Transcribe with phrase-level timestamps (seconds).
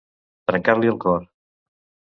[0.51, 1.31] Trencar-li el cor.